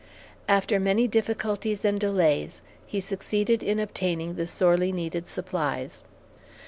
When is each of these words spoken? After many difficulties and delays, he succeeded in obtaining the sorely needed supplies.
After 0.47 0.79
many 0.79 1.07
difficulties 1.07 1.85
and 1.85 1.99
delays, 1.99 2.63
he 2.87 2.99
succeeded 2.99 3.61
in 3.61 3.77
obtaining 3.77 4.33
the 4.33 4.47
sorely 4.47 4.91
needed 4.91 5.27
supplies. 5.27 6.05